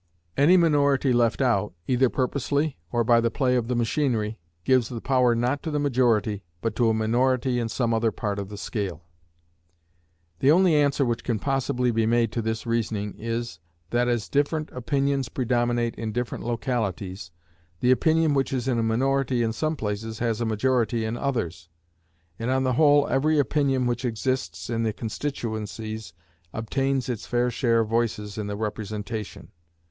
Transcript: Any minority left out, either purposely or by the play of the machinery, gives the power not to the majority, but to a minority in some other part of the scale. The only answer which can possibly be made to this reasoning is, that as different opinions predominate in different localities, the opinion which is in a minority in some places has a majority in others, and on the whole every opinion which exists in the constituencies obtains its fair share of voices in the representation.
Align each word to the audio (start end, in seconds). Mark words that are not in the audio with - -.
Any 0.35 0.57
minority 0.57 1.13
left 1.13 1.41
out, 1.41 1.73
either 1.85 2.09
purposely 2.09 2.75
or 2.91 3.03
by 3.03 3.21
the 3.21 3.29
play 3.29 3.55
of 3.55 3.67
the 3.67 3.75
machinery, 3.75 4.39
gives 4.63 4.89
the 4.89 4.99
power 4.99 5.35
not 5.35 5.61
to 5.61 5.69
the 5.69 5.77
majority, 5.77 6.41
but 6.59 6.75
to 6.77 6.89
a 6.89 6.93
minority 6.95 7.59
in 7.59 7.69
some 7.69 7.93
other 7.93 8.11
part 8.11 8.39
of 8.39 8.49
the 8.49 8.57
scale. 8.57 9.03
The 10.39 10.49
only 10.49 10.73
answer 10.73 11.05
which 11.05 11.23
can 11.23 11.37
possibly 11.37 11.91
be 11.91 12.07
made 12.07 12.31
to 12.31 12.41
this 12.41 12.65
reasoning 12.65 13.13
is, 13.19 13.59
that 13.91 14.07
as 14.07 14.27
different 14.27 14.71
opinions 14.71 15.29
predominate 15.29 15.93
in 15.97 16.11
different 16.11 16.43
localities, 16.45 17.29
the 17.79 17.91
opinion 17.91 18.33
which 18.33 18.51
is 18.51 18.67
in 18.67 18.79
a 18.79 18.81
minority 18.81 19.43
in 19.43 19.53
some 19.53 19.75
places 19.75 20.17
has 20.17 20.41
a 20.41 20.45
majority 20.45 21.05
in 21.05 21.15
others, 21.15 21.69
and 22.39 22.49
on 22.49 22.63
the 22.63 22.73
whole 22.73 23.07
every 23.07 23.37
opinion 23.37 23.85
which 23.85 24.03
exists 24.03 24.67
in 24.67 24.81
the 24.81 24.93
constituencies 24.93 26.11
obtains 26.53 27.07
its 27.07 27.27
fair 27.27 27.51
share 27.51 27.81
of 27.81 27.89
voices 27.89 28.39
in 28.39 28.47
the 28.47 28.55
representation. 28.57 29.51